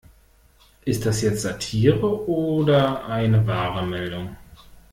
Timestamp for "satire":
1.43-2.25